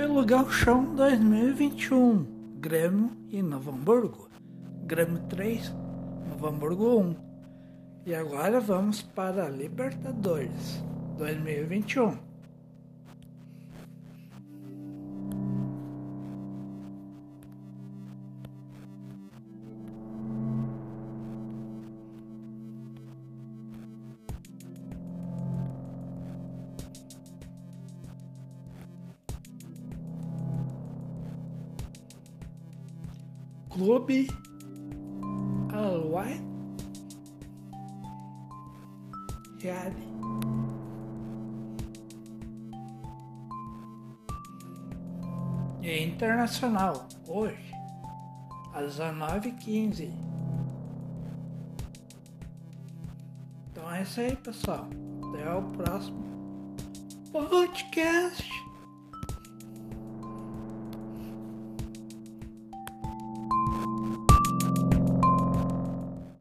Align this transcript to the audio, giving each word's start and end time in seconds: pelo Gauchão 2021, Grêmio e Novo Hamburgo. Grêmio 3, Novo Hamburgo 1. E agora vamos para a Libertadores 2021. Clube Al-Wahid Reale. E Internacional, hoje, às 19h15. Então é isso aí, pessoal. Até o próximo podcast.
pelo 0.00 0.24
Gauchão 0.24 0.94
2021, 0.94 2.24
Grêmio 2.58 3.10
e 3.28 3.42
Novo 3.42 3.70
Hamburgo. 3.70 4.30
Grêmio 4.86 5.18
3, 5.28 5.74
Novo 6.26 6.46
Hamburgo 6.46 7.00
1. 7.00 7.16
E 8.06 8.14
agora 8.14 8.60
vamos 8.60 9.02
para 9.02 9.44
a 9.44 9.50
Libertadores 9.50 10.82
2021. 11.18 12.29
Clube 33.70 34.28
Al-Wahid 35.72 36.50
Reale. 39.62 40.10
E 45.82 46.02
Internacional, 46.04 47.08
hoje, 47.26 47.72
às 48.74 48.98
19h15. 48.98 50.10
Então 53.70 53.90
é 53.90 54.02
isso 54.02 54.20
aí, 54.20 54.36
pessoal. 54.36 54.88
Até 55.28 55.54
o 55.54 55.62
próximo 55.72 56.76
podcast. 57.32 58.59